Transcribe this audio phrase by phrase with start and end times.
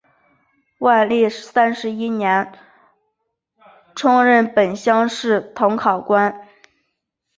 [0.79, 2.57] 万历三十一年
[3.95, 6.47] 充任本省乡试同考官。